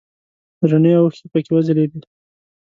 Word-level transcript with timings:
رڼې 0.69 0.93
اوښکې 0.99 1.27
پکې 1.33 1.51
وځلیدې. 1.53 1.99